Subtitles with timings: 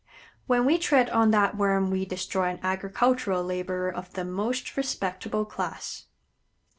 [0.47, 5.45] When we tread on that Worm we destroy an agricultural laborer of the most respectable
[5.45, 6.05] class.